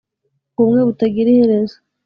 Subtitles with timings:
[0.59, 1.77] Ubumwe butagira iherezo